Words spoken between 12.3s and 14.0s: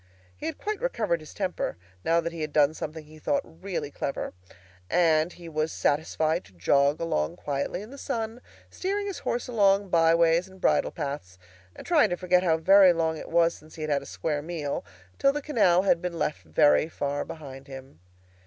how very long it was since he had